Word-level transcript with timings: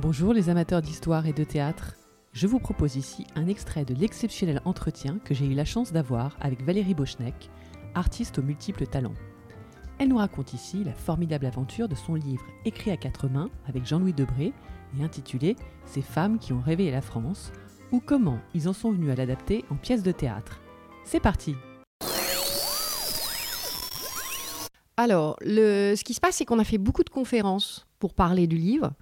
Bonjour 0.00 0.32
les 0.32 0.48
amateurs 0.48 0.80
d'histoire 0.80 1.26
et 1.26 1.32
de 1.32 1.42
théâtre. 1.42 1.96
Je 2.32 2.46
vous 2.46 2.60
propose 2.60 2.94
ici 2.94 3.26
un 3.34 3.48
extrait 3.48 3.84
de 3.84 3.94
l'exceptionnel 3.94 4.62
entretien 4.64 5.18
que 5.24 5.34
j'ai 5.34 5.44
eu 5.44 5.54
la 5.54 5.64
chance 5.64 5.92
d'avoir 5.92 6.36
avec 6.40 6.62
Valérie 6.62 6.94
Bochnek, 6.94 7.50
artiste 7.96 8.38
aux 8.38 8.44
multiples 8.44 8.86
talents. 8.86 9.16
Elle 9.98 10.10
nous 10.10 10.18
raconte 10.18 10.52
ici 10.52 10.84
la 10.84 10.94
formidable 10.94 11.46
aventure 11.46 11.88
de 11.88 11.96
son 11.96 12.14
livre 12.14 12.44
écrit 12.64 12.92
à 12.92 12.96
quatre 12.96 13.28
mains 13.28 13.50
avec 13.66 13.86
Jean-Louis 13.86 14.12
Debré 14.12 14.52
et 14.96 15.02
intitulé 15.02 15.56
Ces 15.84 16.02
femmes 16.02 16.38
qui 16.38 16.52
ont 16.52 16.60
réveillé 16.60 16.92
la 16.92 17.02
France 17.02 17.50
ou 17.90 17.98
comment 17.98 18.38
ils 18.54 18.68
en 18.68 18.72
sont 18.74 18.92
venus 18.92 19.10
à 19.10 19.16
l'adapter 19.16 19.64
en 19.68 19.74
pièce 19.74 20.04
de 20.04 20.12
théâtre. 20.12 20.60
C'est 21.02 21.18
parti 21.18 21.56
Alors, 24.96 25.36
ce 25.42 26.04
qui 26.04 26.14
se 26.14 26.20
passe, 26.20 26.36
c'est 26.36 26.44
qu'on 26.44 26.60
a 26.60 26.64
fait 26.64 26.78
beaucoup 26.78 27.02
de 27.02 27.10
conférences 27.10 27.87
pour 27.98 28.14
parler 28.14 28.46
du 28.46 28.56
livre. 28.56 28.92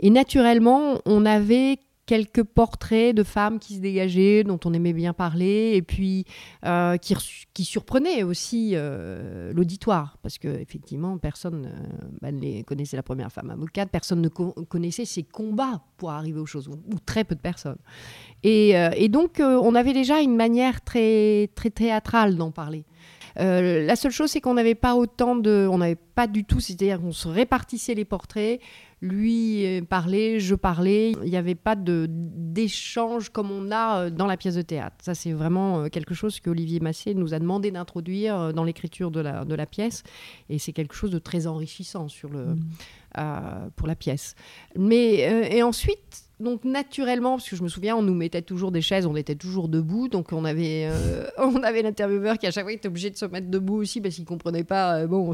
Et 0.00 0.10
naturellement, 0.10 1.00
on 1.06 1.24
avait 1.26 1.78
quelques 2.06 2.42
portraits 2.42 3.14
de 3.14 3.22
femmes 3.22 3.58
qui 3.58 3.76
se 3.76 3.80
dégageaient, 3.80 4.44
dont 4.44 4.58
on 4.64 4.72
aimait 4.72 4.92
bien 4.92 5.12
parler, 5.12 5.72
et 5.74 5.82
puis 5.82 6.24
euh, 6.66 6.96
qui, 6.96 7.14
qui, 7.54 7.64
surprenaient 7.64 8.22
aussi 8.22 8.72
euh, 8.74 9.52
l'auditoire, 9.52 10.18
parce 10.22 10.38
que 10.38 10.48
effectivement, 10.48 11.16
personne 11.18 11.66
euh, 11.66 12.06
bah, 12.20 12.32
ne 12.32 12.62
connaissait 12.62 12.96
la 12.96 13.02
première 13.02 13.30
femme 13.30 13.50
avocate, 13.50 13.88
personne 13.90 14.20
ne 14.20 14.28
connaissait 14.28 15.04
ses 15.04 15.22
combats 15.22 15.82
pour 15.96 16.10
arriver 16.10 16.40
aux 16.40 16.46
choses, 16.46 16.68
ou, 16.68 16.98
très 17.06 17.24
peu 17.24 17.34
de 17.34 17.40
personnes. 17.40 17.78
Et, 18.42 18.70
et 18.96 19.08
donc, 19.08 19.40
on 19.40 19.74
avait 19.74 19.92
déjà 19.92 20.20
une 20.20 20.34
manière 20.34 20.80
très, 20.80 21.48
très 21.54 21.70
théâtrale 21.70 22.36
d'en 22.36 22.50
parler. 22.50 22.84
Euh, 23.38 23.84
la 23.84 23.96
seule 23.96 24.12
chose, 24.12 24.30
c'est 24.30 24.40
qu'on 24.40 24.54
n'avait 24.54 24.74
pas 24.74 24.94
autant 24.94 25.36
de. 25.36 25.68
On 25.70 25.78
n'avait 25.78 25.96
pas 25.96 26.26
du 26.26 26.44
tout, 26.44 26.60
c'est-à-dire 26.60 27.00
qu'on 27.00 27.12
se 27.12 27.28
répartissait 27.28 27.94
les 27.94 28.04
portraits. 28.04 28.60
Lui 29.00 29.66
euh, 29.66 29.82
parlait, 29.82 30.38
je 30.38 30.54
parlais. 30.54 31.12
Il 31.24 31.30
n'y 31.30 31.36
avait 31.36 31.54
pas 31.54 31.74
d'échange 31.76 33.30
comme 33.30 33.50
on 33.50 33.70
a 33.70 34.02
euh, 34.02 34.10
dans 34.10 34.26
la 34.26 34.36
pièce 34.36 34.54
de 34.54 34.62
théâtre. 34.62 34.96
Ça, 35.02 35.14
c'est 35.14 35.32
vraiment 35.32 35.88
quelque 35.88 36.14
chose 36.14 36.40
qu'Olivier 36.40 36.80
Massier 36.80 37.14
nous 37.14 37.34
a 37.34 37.38
demandé 37.38 37.70
d'introduire 37.70 38.52
dans 38.52 38.64
l'écriture 38.64 39.10
de 39.10 39.20
la, 39.20 39.44
de 39.44 39.54
la 39.54 39.66
pièce. 39.66 40.02
Et 40.48 40.58
c'est 40.58 40.72
quelque 40.72 40.94
chose 40.94 41.10
de 41.10 41.18
très 41.18 41.46
enrichissant 41.46 42.08
sur 42.08 42.28
le, 42.28 42.54
mmh. 42.54 43.70
pour 43.76 43.88
la 43.88 43.96
pièce. 43.96 44.34
Mais, 44.76 45.50
et 45.56 45.62
ensuite, 45.62 46.28
donc 46.42 46.64
naturellement, 46.64 47.36
parce 47.36 47.48
que 47.48 47.56
je 47.56 47.62
me 47.62 47.68
souviens, 47.68 47.96
on 47.96 48.02
nous 48.02 48.14
mettait 48.14 48.42
toujours 48.42 48.72
des 48.72 48.82
chaises, 48.82 49.06
on 49.06 49.16
était 49.16 49.34
toujours 49.34 49.68
debout, 49.68 50.08
donc 50.08 50.32
on 50.32 50.44
avait, 50.44 50.88
euh, 50.90 51.26
on 51.38 51.62
avait 51.62 51.82
l'intervieweur 51.82 52.38
qui 52.38 52.46
à 52.46 52.50
chaque 52.50 52.64
fois 52.64 52.72
était 52.72 52.88
obligé 52.88 53.10
de 53.10 53.16
se 53.16 53.24
mettre 53.24 53.48
debout 53.48 53.76
aussi 53.76 54.00
parce 54.00 54.14
qu'il 54.14 54.24
comprenait 54.24 54.64
pas. 54.64 54.98
Euh, 54.98 55.06
bon, 55.06 55.30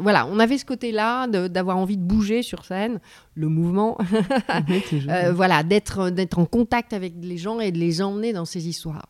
voilà, 0.00 0.26
on 0.26 0.38
avait 0.38 0.58
ce 0.58 0.64
côté-là 0.64 1.26
d'avoir 1.48 1.76
envie 1.76 1.96
de 1.96 2.02
bouger 2.02 2.42
sur 2.42 2.64
scène, 2.64 3.00
le 3.34 3.48
mouvement, 3.48 3.96
euh, 5.08 5.32
voilà, 5.32 5.62
d'être 5.62 6.10
d'être 6.10 6.38
en 6.38 6.46
contact 6.46 6.92
avec 6.92 7.14
les 7.22 7.38
gens 7.38 7.60
et 7.60 7.72
de 7.72 7.78
les 7.78 8.02
emmener 8.02 8.32
dans 8.32 8.44
ces 8.44 8.68
histoires. 8.68 9.08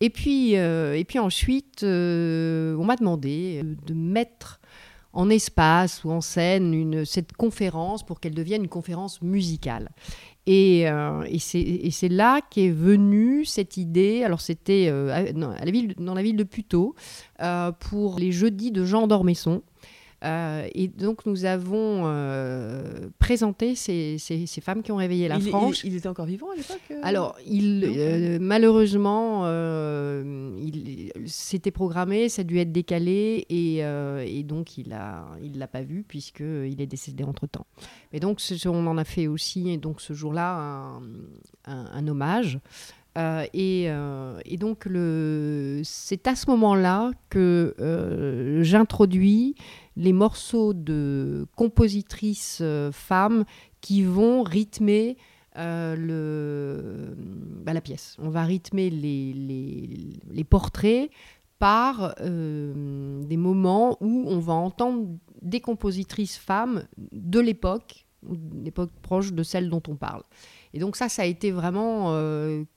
Et 0.00 0.10
puis, 0.10 0.52
et 0.52 1.04
puis 1.08 1.18
ensuite, 1.18 1.82
on 1.82 2.84
m'a 2.84 2.96
demandé 2.96 3.62
de 3.86 3.94
mettre 3.94 4.60
en 5.16 5.30
espace 5.30 6.04
ou 6.04 6.10
en 6.10 6.20
scène 6.20 6.74
une, 6.74 7.04
cette 7.06 7.32
conférence 7.32 8.04
pour 8.04 8.20
qu'elle 8.20 8.34
devienne 8.34 8.62
une 8.62 8.68
conférence 8.68 9.22
musicale. 9.22 9.90
Et, 10.46 10.88
euh, 10.88 11.26
et 11.26 11.38
c'est 11.38 12.08
là 12.08 12.40
qu'est 12.50 12.70
venue 12.70 13.44
cette 13.44 13.78
idée. 13.78 14.22
Alors, 14.22 14.40
c'était 14.40 14.86
euh, 14.88 15.32
dans 15.32 16.14
la 16.14 16.22
ville 16.22 16.36
de 16.36 16.44
Puteaux, 16.44 16.94
euh, 17.42 17.72
pour 17.72 18.18
les 18.18 18.30
jeudis 18.30 18.70
de 18.70 18.84
Jean 18.84 19.08
d'Ormesson. 19.08 19.62
Euh, 20.26 20.68
et 20.74 20.88
donc 20.88 21.24
nous 21.24 21.44
avons 21.44 22.02
euh, 22.04 23.08
présenté 23.18 23.74
ces, 23.74 24.18
ces, 24.18 24.46
femmes 24.60 24.82
qui 24.82 24.90
ont 24.90 24.96
réveillé 24.96 25.28
la 25.28 25.38
France. 25.38 25.84
Ils 25.84 25.94
étaient 25.96 26.08
encore 26.08 26.26
vivants 26.26 26.50
à 26.50 26.56
l'époque 26.56 26.80
euh? 26.90 27.00
Alors, 27.02 27.36
il, 27.46 28.38
malheureusement, 28.40 29.46
il 30.58 31.12
s'était 31.26 31.70
programmé, 31.70 32.28
ça 32.28 32.40
a 32.40 32.44
dû 32.44 32.58
être 32.58 32.72
décalé, 32.72 33.46
et, 33.48 33.78
et 33.78 34.42
donc 34.42 34.78
il 34.78 34.88
l'a 34.88 35.26
il 35.42 35.58
l'a 35.58 35.68
pas 35.68 35.82
vu 35.82 36.02
puisqu'il 36.02 36.80
est 36.80 36.86
décédé 36.86 37.22
entre-temps. 37.24 37.66
Mais 38.12 38.20
donc 38.20 38.40
on 38.66 38.86
en 38.86 38.98
a 38.98 39.04
fait 39.04 39.26
aussi, 39.28 39.70
et 39.70 39.76
donc 39.76 40.00
ce 40.00 40.12
jour-là, 40.12 40.98
un, 41.66 41.86
un, 41.92 42.08
hommage. 42.08 42.58
Et, 43.54 43.84
et, 44.44 44.56
donc, 44.58 44.88
c'est 45.84 46.26
à 46.26 46.36
ce 46.36 46.50
moment-là 46.50 47.12
que 47.30 47.74
j'introduis 48.62 49.54
les 49.96 50.12
morceaux 50.12 50.74
de 50.74 51.46
compositrices 51.56 52.58
euh, 52.60 52.92
femmes 52.92 53.44
qui 53.80 54.02
vont 54.02 54.42
rythmer 54.42 55.16
euh, 55.56 57.14
bah, 57.64 57.72
la 57.72 57.80
pièce. 57.80 58.16
On 58.18 58.28
va 58.28 58.44
rythmer 58.44 58.90
les, 58.90 60.44
portraits 60.44 61.10
par 61.58 62.14
euh, 62.20 63.22
des 63.24 63.38
moments 63.38 63.96
où 64.00 64.24
on 64.28 64.38
va 64.38 64.52
entendre 64.52 65.08
des 65.40 65.60
compositrices 65.60 66.36
femmes 66.36 66.84
de 67.12 67.40
l'époque, 67.40 68.06
l'époque 68.62 68.90
proche 69.00 69.32
de 69.32 69.42
celle 69.42 69.70
dont 69.70 69.82
on 69.88 69.96
parle. 69.96 70.22
Et 70.76 70.78
donc 70.78 70.94
ça, 70.94 71.08
ça 71.08 71.22
a 71.22 71.24
été 71.24 71.52
vraiment 71.52 72.12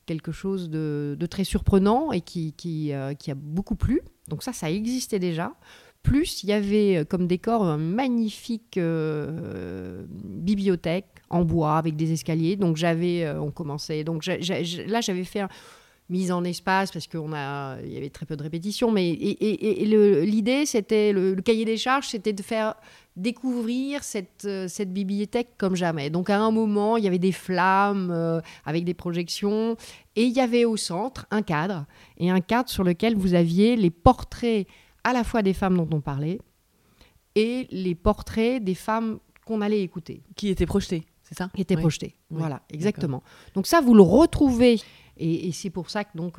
quelque 0.05 0.31
chose 0.31 0.69
de, 0.69 1.17
très 1.29 1.43
surprenant 1.43 2.13
et 2.13 2.21
qui, 2.21 2.53
qui, 2.53 2.93
a 2.93 3.35
beaucoup 3.35 3.75
plu. 3.75 4.01
Donc 4.29 4.41
ça, 4.41 4.53
ça 4.53 4.71
existait 4.71 5.19
déjà. 5.19 5.53
Plus, 6.01 6.43
il 6.43 6.49
y 6.49 6.53
avait 6.53 6.97
euh, 6.97 7.03
comme 7.03 7.27
décor 7.27 7.63
une 7.63 7.91
magnifique 7.91 8.77
euh, 8.77 10.05
bibliothèque 10.09 11.07
en 11.29 11.43
bois 11.43 11.77
avec 11.77 11.97
des 11.97 12.13
escaliers. 12.13 12.55
Donc 12.55 12.77
j'avais, 12.77 13.25
euh, 13.25 13.41
on 13.41 13.51
commençait. 13.51 14.05
Donc 14.05 14.25
là, 14.25 14.37
j'avais 14.39 15.25
fait 15.25 15.41
une 15.41 15.49
mise 16.07 16.31
en 16.31 16.45
espace 16.45 16.91
parce 16.93 17.05
qu'il 17.05 17.19
y 17.19 17.97
avait 17.97 18.09
très 18.11 18.25
peu 18.25 18.37
de 18.37 18.43
répétitions. 18.43 18.91
Mais 18.91 19.09
et, 19.09 20.25
l'idée, 20.25 20.65
c'était 20.65 21.11
le, 21.11 21.35
cahier 21.35 21.65
des 21.65 21.77
charges, 21.77 22.07
c'était 22.07 22.33
de 22.33 22.43
faire 22.43 22.75
découvrir 23.21 24.03
cette, 24.03 24.47
cette 24.67 24.93
bibliothèque 24.93 25.49
comme 25.57 25.75
jamais. 25.75 26.09
Donc 26.09 26.29
à 26.29 26.39
un 26.39 26.51
moment, 26.51 26.97
il 26.97 27.03
y 27.03 27.07
avait 27.07 27.19
des 27.19 27.31
flammes 27.31 28.41
avec 28.65 28.85
des 28.85 28.93
projections 28.93 29.75
et 30.15 30.23
il 30.23 30.31
y 30.31 30.39
avait 30.39 30.65
au 30.65 30.77
centre 30.77 31.25
un 31.31 31.41
cadre 31.41 31.85
et 32.17 32.29
un 32.29 32.41
cadre 32.41 32.69
sur 32.69 32.83
lequel 32.83 33.15
vous 33.15 33.33
aviez 33.33 33.75
les 33.75 33.89
portraits 33.89 34.67
à 35.03 35.13
la 35.13 35.23
fois 35.23 35.41
des 35.41 35.53
femmes 35.53 35.77
dont 35.77 35.89
on 35.91 36.01
parlait 36.01 36.39
et 37.35 37.67
les 37.71 37.95
portraits 37.95 38.63
des 38.63 38.75
femmes 38.75 39.19
qu'on 39.45 39.61
allait 39.61 39.81
écouter. 39.81 40.23
Qui 40.35 40.49
étaient 40.49 40.65
projetées, 40.65 41.05
c'est 41.23 41.37
ça? 41.37 41.49
Qui 41.55 41.61
étaient 41.61 41.77
projetées, 41.77 42.15
voilà, 42.29 42.61
exactement. 42.69 43.23
Donc 43.53 43.67
ça, 43.67 43.81
vous 43.81 43.93
le 43.93 44.01
retrouvez, 44.01 44.79
et, 45.17 45.51
c'est 45.51 45.69
pour 45.69 45.89
ça 45.89 46.03
que 46.03 46.17
donc 46.17 46.37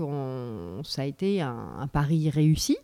ça 0.86 1.02
a 1.02 1.04
été 1.04 1.40
un, 1.40 1.88
pari 1.92 2.30
réussi. 2.30 2.76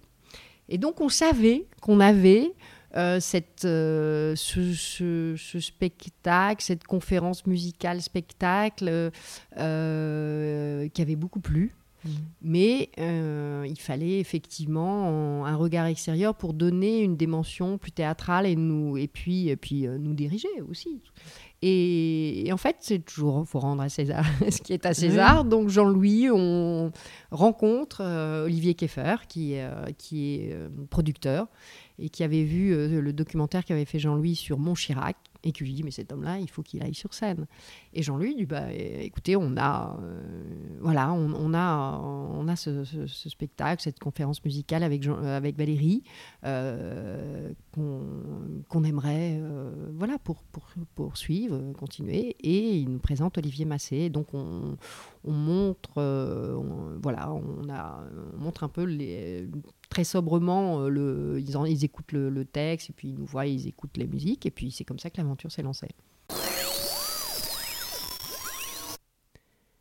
Et 0.69 0.79
donc 0.79 1.01
on 1.01 1.09
savait 1.09 1.67
qu'on 1.81 2.01
avait 2.01 2.53
euh, 2.97 3.21
cette, 3.21 3.67
euh, 3.67 4.35
ce, 4.37 5.37
spectacle, 5.61 6.63
cette 6.63 6.85
conférence 6.85 7.47
musicale 7.47 8.01
spectacle 8.01 9.11
euh, 9.59 10.89
qui 10.89 11.03
avait 11.03 11.17
beaucoup 11.17 11.41
plu. 11.41 11.75
Mm. 12.05 12.09
Mais 12.41 12.91
il 12.97 13.79
fallait 13.79 14.19
effectivement 14.19 15.45
un 15.45 15.57
regard 15.57 15.87
extérieur 15.87 16.35
pour 16.35 16.55
donner 16.55 17.01
une 17.01 17.17
dimension 17.17 17.77
plus 17.77 17.93
théâtrale 17.93 18.47
et, 18.47 18.57
nous, 18.57 18.97
et 18.97 19.09
puis, 19.09 19.49
et 19.49 19.57
puis 19.57 19.87
nous 19.87 20.15
diriger 20.15 20.63
aussi. 20.69 21.01
Et, 21.69 22.49
en 22.53 22.57
fait, 22.57 22.77
c'est 22.81 23.05
toujours, 23.05 23.47
faut 23.47 23.59
rendre 23.59 23.83
à 23.83 23.89
César 23.89 24.25
ce 24.51 24.61
qui 24.61 24.73
est 24.73 24.87
à 24.87 24.95
César. 24.95 25.45
Donc 25.45 25.69
Jean-Louis, 25.69 26.29
on 26.31 26.93
rencontre 27.31 28.03
euh, 28.03 28.45
Olivier 28.45 28.75
Keffer, 28.75 29.17
qui, 29.29 29.57
qui 29.99 30.35
est 30.35 30.57
producteur 30.91 31.49
et 31.99 32.09
qui 32.09 32.23
avait 32.23 32.45
vu 32.45 33.01
le 33.01 33.13
documentaire 33.13 33.65
qu'avait 33.65 33.85
fait 33.85 33.99
Jean-Louis 33.99 34.37
sur 34.37 34.59
Montchirac 34.59 35.17
et 35.47 35.53
qui 35.53 35.65
lui 35.65 35.73
dit 35.73 35.83
mais 35.83 35.91
cet 35.91 36.13
homme-là, 36.13 36.39
il 36.39 36.51
faut 36.51 36.63
qu'il 36.63 36.83
aille 36.83 36.95
sur 36.95 37.15
scène. 37.15 37.47
Et 37.95 38.03
Jean-Louis 38.03 38.35
dit 38.35 38.47
bah 38.47 38.73
écoutez, 38.73 39.37
on 39.37 39.57
a 39.57 39.97
euh, 40.03 40.21
voilà, 40.81 41.13
on, 41.13 41.55
a 41.55 42.01
on 42.01 42.49
a 42.49 42.57
ce, 42.57 42.85
spectacle, 43.07 43.81
cette 43.83 44.01
conférence 44.01 44.45
musicale 44.45 44.83
avec 44.83 45.03
Jean, 45.03 45.19
euh, 45.23 45.37
avec 45.37 45.57
Valérie 45.57 46.03
euh, 46.45 47.53
qu'on 47.73 48.85
aimerait 48.85 49.41
voilà 49.97 50.19
pour, 50.19 50.43
pour 50.45 50.67
poursuivre, 50.95 51.73
continuer. 51.73 52.37
Et 52.41 52.77
il 52.77 52.91
nous 52.91 52.99
présente 52.99 53.39
Olivier 53.39 53.65
Massé. 53.65 54.11
Donc 54.11 54.35
on, 54.35 54.77
on 55.25 55.33
montre 55.33 56.01
voilà, 57.03 57.33
on 57.33 57.69
a 57.69 58.05
on 58.35 58.39
montre 58.39 58.65
un 58.65 58.69
peu 58.69 58.87
très 59.89 60.05
sobrement, 60.05 60.81
euh, 60.81 60.89
le, 60.89 61.41
ils, 61.41 61.57
ils, 61.69 61.85
écoutent 61.85 62.13
le, 62.13 62.45
texte, 62.45 62.91
et 62.91 62.93
puis 62.93 63.09
ils 63.09 63.15
nous 63.15 63.25
voient, 63.25 63.47
ils 63.47 63.67
écoutent 63.67 63.97
les 63.97 64.07
musiques, 64.07 64.47
et 64.47 64.51
puis 64.51 64.71
c'est 64.71 64.85
comme 64.85 64.99
ça 64.99 65.11
que 65.11 65.17
l'aventure 65.19 65.51
s'est 65.51 65.63
lancée. 65.63 65.89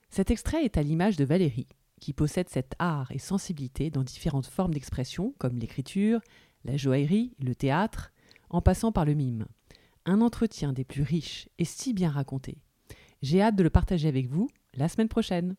Cet 0.10 0.32
extrait 0.32 0.64
est 0.64 0.78
à 0.78 0.84
l'image 0.84 1.18
de 1.18 1.26
Valérie, 1.26 1.68
qui 2.00 2.14
possède 2.14 2.50
cet 2.50 2.76
art 2.80 3.12
et 3.12 3.20
sensibilité 3.20 3.90
dans 3.90 4.04
différentes 4.04 4.46
formes 4.46 4.74
d'expression, 4.74 5.34
comme 5.38 5.58
l'écriture, 5.58 6.22
la 6.64 6.78
joaillerie, 6.78 7.36
le 7.44 7.54
théâtre, 7.54 8.12
en 8.50 8.62
passant 8.62 8.92
par 8.92 9.06
le 9.06 9.14
mime. 9.14 9.46
Un 10.08 10.22
entretien 10.22 10.72
des 10.72 10.84
plus 10.84 11.02
riches 11.02 11.50
et 11.58 11.66
si 11.66 11.94
bien 11.94 12.12
raconté. 12.12 12.60
J'ai 13.24 13.42
hâte 13.42 13.56
de 13.56 13.64
le 13.64 13.72
partager 13.72 14.08
avec 14.08 14.28
vous 14.28 14.50
la 14.76 14.88
semaine 14.88 15.10
prochaine. 15.10 15.56